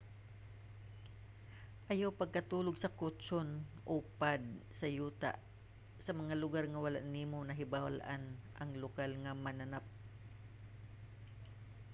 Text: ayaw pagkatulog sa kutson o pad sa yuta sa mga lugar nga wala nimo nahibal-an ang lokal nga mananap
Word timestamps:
ayaw 1.91 2.09
pagkatulog 2.21 2.75
sa 2.79 2.93
kutson 2.99 3.47
o 3.93 3.95
pad 4.19 4.43
sa 4.79 4.87
yuta 4.97 5.31
sa 6.05 6.11
mga 6.19 6.35
lugar 6.43 6.63
nga 6.69 6.81
wala 6.85 6.99
nimo 7.15 7.37
nahibal-an 7.43 8.23
ang 8.61 8.71
lokal 8.83 9.11
nga 9.23 9.33
mananap 9.43 9.85